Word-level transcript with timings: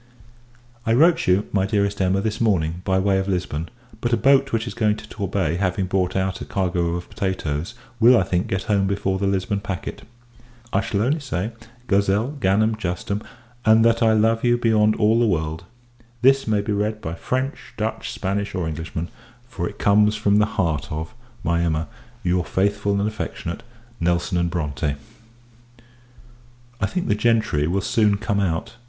I 0.83 0.93
wrote 0.93 1.27
you, 1.27 1.47
my 1.51 1.67
Dearest 1.67 2.01
Emma, 2.01 2.21
this 2.21 2.41
morning, 2.41 2.81
by 2.83 2.97
way 2.97 3.19
of 3.19 3.27
Lisbon; 3.27 3.69
but 3.99 4.11
a 4.11 4.17
boat, 4.17 4.51
which 4.51 4.65
is 4.65 4.73
going 4.73 4.95
to 4.97 5.07
Torbay, 5.07 5.57
having 5.57 5.85
brought 5.85 6.15
out 6.15 6.41
a 6.41 6.45
cargo 6.45 6.95
of 6.95 7.07
potatoes, 7.07 7.75
will 7.99 8.17
I 8.17 8.23
think 8.23 8.47
get 8.47 8.63
home 8.63 8.87
before 8.87 9.19
the 9.19 9.27
Lisbon 9.27 9.59
packet. 9.59 10.01
I 10.73 10.81
shall 10.81 11.03
only 11.03 11.19
say 11.19 11.51
Guzelle 11.85 12.31
Gannam 12.39 12.77
Justem 12.79 13.21
and 13.63 13.85
that 13.85 14.01
I 14.01 14.13
love 14.13 14.43
you 14.43 14.57
beyond 14.57 14.95
all 14.95 15.19
the 15.19 15.27
world! 15.27 15.65
This 16.23 16.47
may 16.47 16.61
be 16.61 16.73
read 16.73 16.99
by 16.99 17.13
French, 17.13 17.75
Dutch, 17.77 18.11
Spanish, 18.11 18.55
or 18.55 18.65
Englishmen; 18.67 19.07
for 19.47 19.69
it 19.69 19.77
comes 19.77 20.15
from 20.15 20.39
the 20.39 20.47
heart 20.57 20.91
of, 20.91 21.13
my 21.43 21.61
Emma, 21.61 21.87
your 22.23 22.43
faithful 22.43 22.99
and 22.99 23.07
affectionate 23.07 23.61
NELSON 23.99 24.49
& 24.49 24.49
BRONTE. 24.49 24.95
I 26.81 26.85
think 26.87 27.07
the 27.07 27.13
gentry 27.13 27.67
will 27.67 27.81
soon 27.81 28.17
come 28.17 28.39
out. 28.39 28.77